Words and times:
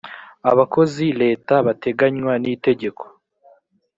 abakozi 0.51 1.05
leta 1.21 1.53
bateganywa 1.65 2.33
n’itegeko 2.43 3.03